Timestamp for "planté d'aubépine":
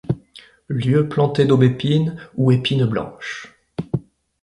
1.07-2.17